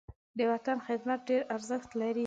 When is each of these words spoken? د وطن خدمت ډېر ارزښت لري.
د 0.37 0.39
وطن 0.51 0.77
خدمت 0.87 1.19
ډېر 1.29 1.41
ارزښت 1.55 1.89
لري. 2.01 2.19